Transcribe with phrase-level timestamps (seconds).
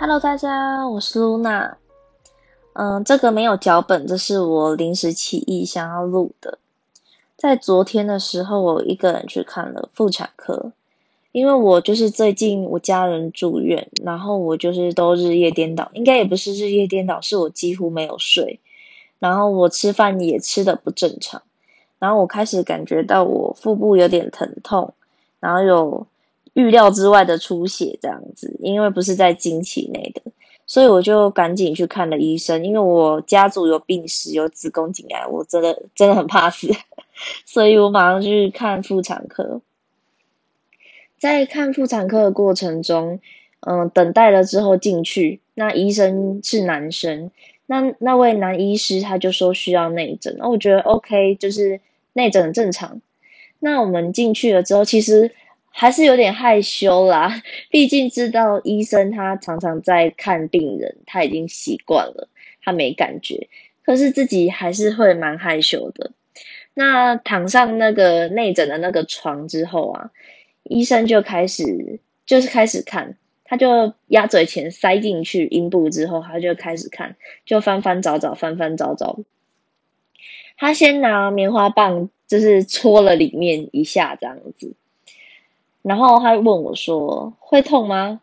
[0.00, 1.76] Hello，大家，我是露娜。
[2.74, 6.60] 嗯，这个没有脚本，这是我临时起意想要录的。
[7.36, 10.70] 在昨天的时候，我一个人去看了妇产科，
[11.32, 18.60] 因为我就是最近我家人住院，然后我就是都日夜颠倒，应该也不是日夜颠倒，是我几乎没有睡，
[19.18, 21.42] 然后我吃饭也吃的不正常，
[21.98, 24.94] 然后我开始感觉到我腹部有点疼痛，
[25.40, 26.06] 然后有。
[26.58, 30.20] 预料之外的出血这样子，因为不是在经期内的，
[30.66, 32.64] 所以我就赶紧去看了医生。
[32.64, 36.66] 因为我家族有病史，有子宫颈癌，我真的真的很怕死，
[37.46, 39.60] 所以我马上去看妇产科。
[41.16, 43.20] 在看妇产科的过程中，
[43.60, 47.30] 嗯，等待了之后进去，那医生是男生，
[47.66, 51.80] 那那位男医师他就说需要内诊，那我觉得 OK，就是
[52.14, 53.00] 内诊很正常。
[53.60, 55.30] 那我们进去了之后，其实。
[55.80, 57.40] 还是有点害羞啦，
[57.70, 62.28] 毕竟知道医生他常常在看病人，他已经习惯了，
[62.64, 63.46] 他没感觉，
[63.84, 66.10] 可是自己还是会蛮害羞的。
[66.74, 70.10] 那躺上那个内诊的那个床之后啊，
[70.64, 77.14] 医生就开始就是开始看，他就鸭嘴钳塞进去阴部之后，他就开始看，
[77.46, 79.20] 就翻翻找找，翻翻找找。
[80.56, 84.74] 他先拿棉花棒就是戳了里面一下，这样子。
[85.88, 88.20] 然后他问我说：“会痛吗？”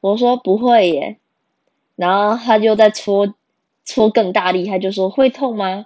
[0.00, 1.18] 我说：“不会耶。”
[1.96, 3.34] 然后他就在搓，
[3.84, 5.84] 搓更大力，他就说：“会痛吗？”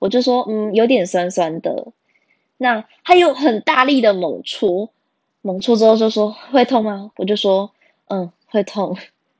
[0.00, 1.92] 我就说：“嗯，有点酸酸的。”
[2.58, 4.90] 那他又很大力的猛搓，
[5.40, 7.70] 猛搓之后就说：“会痛吗？”我就说
[8.10, 8.96] ：“嗯，会痛。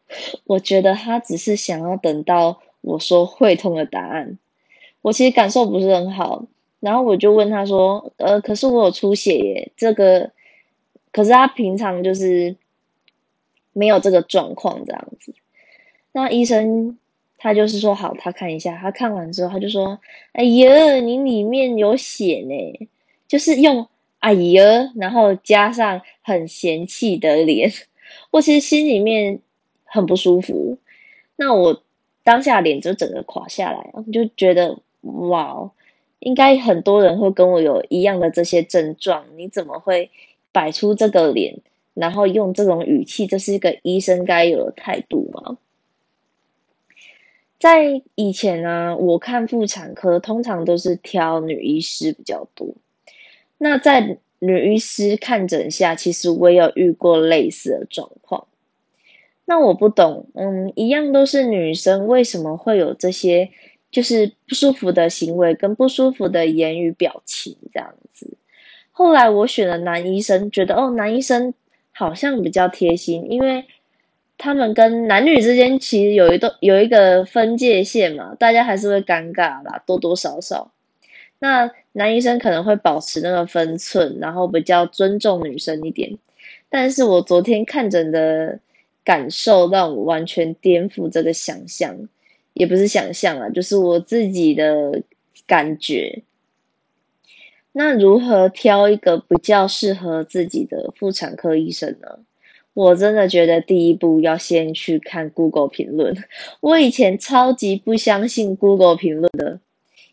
[0.46, 4.38] ”我觉得他只是想要等到我说会痛的答案。
[5.02, 6.44] 我其实感受不是很好，
[6.78, 10.30] 然后我就问他说：“呃，可是我有出血耶，这个。”
[11.16, 12.54] 可是他平常就是
[13.72, 15.32] 没有这个状况这样子，
[16.12, 16.98] 那医生
[17.38, 19.98] 他就是说好，他看一下，他看完之后他就说
[20.32, 22.88] ：“哎呀，你里面有血呢。”
[23.28, 23.88] 就是用
[24.20, 27.72] “哎呀”，然后加上很嫌弃的脸，
[28.30, 29.40] 我其实心里面
[29.84, 30.76] 很不舒服。
[31.36, 31.82] 那我
[32.24, 35.70] 当下脸就整个垮下来，我就觉得哇，
[36.18, 40.10] 应该很多人会跟我有一样的这些症状，你怎么会？
[40.56, 41.60] 摆出这个脸，
[41.92, 45.58] 然后用这种语气，这是一个医生该有的态度吗？
[47.60, 52.74] 在以前呢，我看妇产科通常都是挑女医师比较多。
[53.58, 58.46] 那在女医师看诊下，其实我也有遇过类似的状况。
[59.44, 63.50] 那我不懂，嗯，一样都是女生，为什么会有这些
[63.90, 68.38] 就是不舒服的行为跟不舒服的言语表情这样子？
[68.98, 71.52] 后来我选了男医生，觉得哦，男医生
[71.92, 73.66] 好像比较贴心，因为
[74.38, 80.72] 他们跟男女之间其实有一段有一个分界线嘛，大家还是会尴尬啦，多多少少。
[81.38, 86.16] 那男医生可能会保持那个分寸，然后比较尊重女生一点。
[86.70, 88.58] 但是我昨天看诊的
[89.04, 91.94] 感受让我完全颠覆这个想象，
[92.54, 95.02] 也不是想象啊，就是我自己的
[95.46, 96.22] 感觉。
[97.78, 102.20] 那如何挑一个比较适合自己的妇产科医生呢？
[102.72, 106.16] 我真的觉得第一步要先去看 Google 评论。
[106.60, 109.60] 我以前超级不相信 Google 评论的，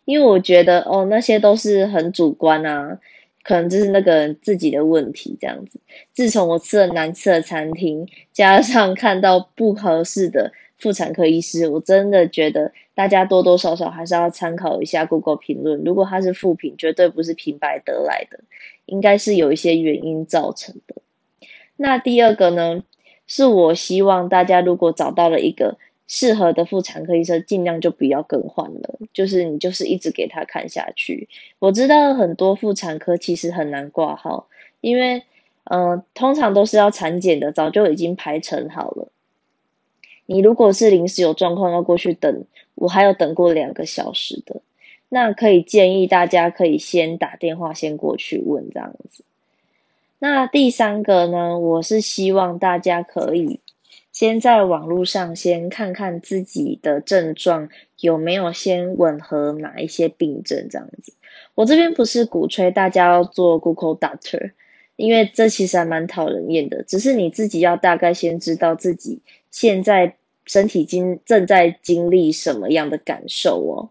[0.04, 2.98] 因为我觉得哦那些都是很主观啊，
[3.42, 5.80] 可能就是那个人自己的问题这样子。
[6.12, 10.52] 自从我吃了难吃的餐厅，加上看到不合适的。
[10.76, 15.82] 妇产科医师，我真的觉得大家多多少少还是要参考一下 Google 评论。
[15.84, 18.40] 如果他是负评，绝对不是平白得来的，
[18.86, 20.96] 应该是有一些原因造成的。
[21.76, 22.82] 那第二个呢，
[23.26, 31.28] 是我希望大家如果找到了一个适合的妇产科医生，尽量就不要更换了，就是你就是一直给他看下去。
[31.58, 34.48] 我知道很多妇产科其实很难挂号，
[34.80, 35.24] 因为
[35.64, 39.08] 嗯，通常都是要产检的，早就已经排成好了。
[40.26, 42.44] 你如果是临时有状况要过去等，
[42.74, 44.60] 我还有等过两个小时的，
[45.08, 49.24] 那可以建议大家可以先打电话先过去问这样子。
[50.18, 53.60] 那第三个呢，我是希望大家可以
[54.10, 57.68] 先在网络上先看看自己的症状
[58.00, 61.12] 有没有先吻合哪一些病症这样子。
[61.54, 64.52] 我这边不是鼓吹大家要做 Google Doctor，
[64.96, 69.20] 因为这其实还蛮讨人厌的，只是你自己要大概先知道自己。
[69.50, 73.90] 现在身体经正在经历什么样的感受哦？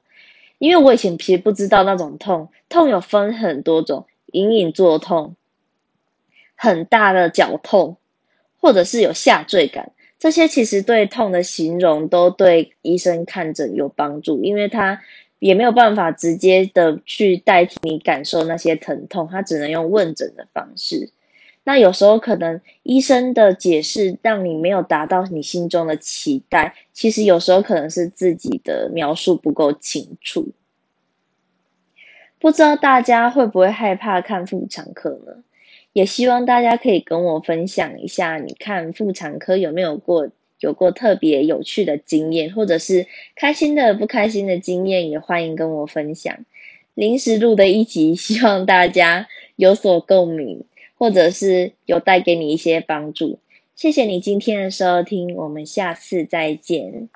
[0.59, 5.35] 因为我以前其实不知道那种痛，痛有分很多种，隐隐作痛，
[6.55, 7.97] 很大的绞痛，
[8.59, 15.01] 或者是有下坠感，这些其实对痛的形容都对医生看诊有帮助，因为他
[15.39, 21.09] 也没有办法直接的去代替你感受那些疼痛，他只能用问诊的方式。
[21.63, 30.49] 那有时候可能医生的解释让你没有达到你心中的期待，其实有时候可能是自己的描述不够清楚。
[32.39, 35.43] 不知道大家会不会害怕看妇产科呢？
[35.93, 40.29] 也希望大家可以跟我分享一下，你看妇产科有没有过
[40.59, 46.45] 有过特别有趣的经验，或者是开心的、不开心的经验，也欢迎跟我分享。
[46.95, 50.65] 临时录的一集，希望大家有所共鸣。
[51.03, 53.37] 或者是有带给你一些帮助，
[53.75, 57.09] 谢谢你今天的收听，我们下次再见。